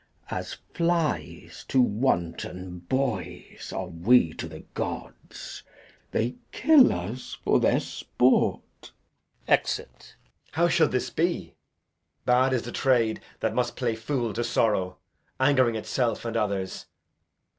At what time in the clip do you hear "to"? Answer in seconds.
1.67-1.79, 4.33-4.49, 14.33-14.43